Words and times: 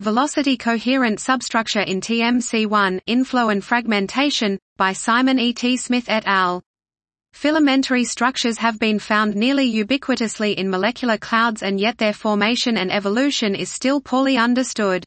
Velocity 0.00 0.56
coherent 0.56 1.18
substructure 1.18 1.80
in 1.80 2.00
TMC1, 2.00 3.00
Inflow 3.06 3.48
and 3.48 3.64
Fragmentation, 3.64 4.56
by 4.76 4.92
Simon 4.92 5.40
E. 5.40 5.52
T. 5.52 5.76
Smith 5.76 6.08
et 6.08 6.22
al. 6.24 6.62
Filamentary 7.34 8.06
structures 8.06 8.58
have 8.58 8.78
been 8.78 9.00
found 9.00 9.34
nearly 9.34 9.68
ubiquitously 9.68 10.54
in 10.54 10.70
molecular 10.70 11.18
clouds 11.18 11.64
and 11.64 11.80
yet 11.80 11.98
their 11.98 12.12
formation 12.12 12.76
and 12.76 12.92
evolution 12.92 13.56
is 13.56 13.72
still 13.72 14.00
poorly 14.00 14.36
understood. 14.36 15.02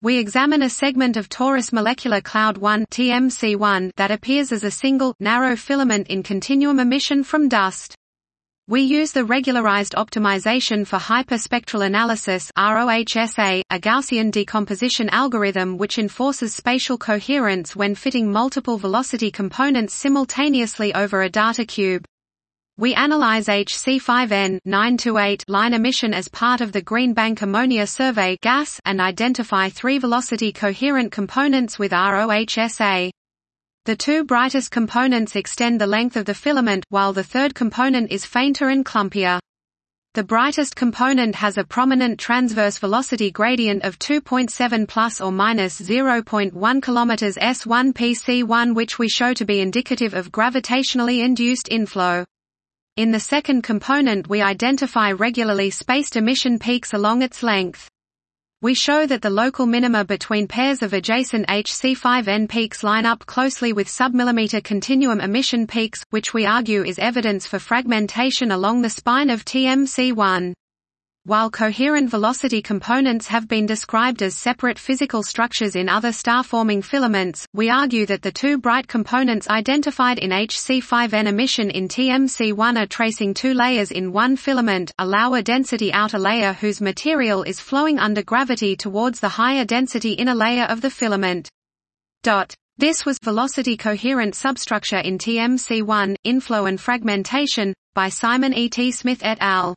We 0.00 0.16
examine 0.16 0.62
a 0.62 0.70
segment 0.70 1.18
of 1.18 1.28
Taurus 1.28 1.70
molecular 1.70 2.22
cloud 2.22 2.56
1 2.56 2.86
TMC1 2.86 3.90
that 3.96 4.10
appears 4.10 4.52
as 4.52 4.64
a 4.64 4.70
single, 4.70 5.14
narrow 5.20 5.54
filament 5.54 6.06
in 6.08 6.22
continuum 6.22 6.80
emission 6.80 7.24
from 7.24 7.50
dust. 7.50 7.94
We 8.66 8.80
use 8.80 9.12
the 9.12 9.26
regularized 9.26 9.92
optimization 9.92 10.86
for 10.86 10.98
hyperspectral 10.98 11.84
analysis 11.84 12.50
ROHSA, 12.56 13.60
a 13.68 13.78
Gaussian 13.78 14.30
decomposition 14.30 15.10
algorithm 15.10 15.76
which 15.76 15.98
enforces 15.98 16.54
spatial 16.54 16.96
coherence 16.96 17.76
when 17.76 17.94
fitting 17.94 18.32
multiple 18.32 18.78
velocity 18.78 19.30
components 19.30 19.92
simultaneously 19.92 20.94
over 20.94 21.20
a 21.20 21.28
data 21.28 21.66
cube. 21.66 22.06
We 22.78 22.94
analyze 22.94 23.48
HC5N 23.48 24.60
928 24.64 25.44
line 25.46 25.74
emission 25.74 26.14
as 26.14 26.28
part 26.28 26.62
of 26.62 26.72
the 26.72 26.80
Green 26.80 27.12
Bank 27.12 27.42
Ammonia 27.42 27.86
Survey 27.86 28.38
gas 28.40 28.80
and 28.86 28.98
identify 28.98 29.68
three 29.68 29.98
velocity 29.98 30.52
coherent 30.52 31.12
components 31.12 31.78
with 31.78 31.92
ROHSA. 31.92 33.10
The 33.86 33.96
two 33.96 34.24
brightest 34.24 34.70
components 34.70 35.36
extend 35.36 35.78
the 35.78 35.86
length 35.86 36.16
of 36.16 36.24
the 36.24 36.32
filament, 36.32 36.86
while 36.88 37.12
the 37.12 37.22
third 37.22 37.54
component 37.54 38.10
is 38.10 38.24
fainter 38.24 38.70
and 38.70 38.82
clumpier. 38.82 39.40
The 40.14 40.24
brightest 40.24 40.74
component 40.74 41.34
has 41.34 41.58
a 41.58 41.64
prominent 41.64 42.18
transverse 42.18 42.78
velocity 42.78 43.30
gradient 43.30 43.82
of 43.82 43.98
2.7 43.98 44.88
plus 44.88 45.20
or 45.20 45.30
minus 45.30 45.82
0.1 45.82 46.52
km 46.52 47.36
s1 47.36 47.92
pc1 47.92 48.74
which 48.74 48.98
we 48.98 49.06
show 49.10 49.34
to 49.34 49.44
be 49.44 49.60
indicative 49.60 50.14
of 50.14 50.32
gravitationally 50.32 51.22
induced 51.22 51.68
inflow. 51.70 52.24
In 52.96 53.10
the 53.10 53.20
second 53.20 53.64
component 53.64 54.30
we 54.30 54.40
identify 54.40 55.12
regularly 55.12 55.68
spaced 55.68 56.16
emission 56.16 56.58
peaks 56.58 56.94
along 56.94 57.20
its 57.20 57.42
length. 57.42 57.90
We 58.64 58.72
show 58.72 59.04
that 59.04 59.20
the 59.20 59.28
local 59.28 59.66
minima 59.66 60.06
between 60.06 60.48
pairs 60.48 60.80
of 60.80 60.94
adjacent 60.94 61.48
HC5N 61.48 62.48
peaks 62.48 62.82
line 62.82 63.04
up 63.04 63.26
closely 63.26 63.74
with 63.74 63.88
submillimeter 63.88 64.64
continuum 64.64 65.20
emission 65.20 65.66
peaks, 65.66 66.02
which 66.08 66.32
we 66.32 66.46
argue 66.46 66.82
is 66.82 66.98
evidence 66.98 67.46
for 67.46 67.58
fragmentation 67.58 68.50
along 68.50 68.80
the 68.80 68.88
spine 68.88 69.28
of 69.28 69.44
TMC1. 69.44 70.54
While 71.26 71.48
coherent 71.48 72.10
velocity 72.10 72.60
components 72.60 73.28
have 73.28 73.48
been 73.48 73.64
described 73.64 74.22
as 74.22 74.36
separate 74.36 74.78
physical 74.78 75.22
structures 75.22 75.74
in 75.74 75.88
other 75.88 76.12
star-forming 76.12 76.82
filaments, 76.82 77.46
we 77.54 77.70
argue 77.70 78.04
that 78.04 78.20
the 78.20 78.30
two 78.30 78.58
bright 78.58 78.88
components 78.88 79.48
identified 79.48 80.18
in 80.18 80.32
HC5N 80.32 81.26
emission 81.26 81.70
in 81.70 81.88
TMC1 81.88 82.78
are 82.78 82.86
tracing 82.86 83.32
two 83.32 83.54
layers 83.54 83.90
in 83.90 84.12
one 84.12 84.36
filament, 84.36 84.92
a 84.98 85.06
lower 85.06 85.40
density 85.40 85.90
outer 85.94 86.18
layer 86.18 86.52
whose 86.52 86.82
material 86.82 87.42
is 87.42 87.58
flowing 87.58 87.98
under 87.98 88.22
gravity 88.22 88.76
towards 88.76 89.20
the 89.20 89.30
higher 89.30 89.64
density 89.64 90.12
inner 90.12 90.34
layer 90.34 90.64
of 90.64 90.82
the 90.82 90.90
filament. 90.90 91.48
Dot. 92.22 92.54
This 92.76 93.06
was 93.06 93.18
velocity 93.22 93.78
coherent 93.78 94.34
substructure 94.34 94.98
in 94.98 95.16
TMC1, 95.16 96.16
inflow 96.22 96.66
and 96.66 96.78
fragmentation, 96.78 97.72
by 97.94 98.10
Simon 98.10 98.52
E. 98.52 98.68
T. 98.68 98.90
Smith 98.90 99.20
et 99.22 99.38
al. 99.40 99.74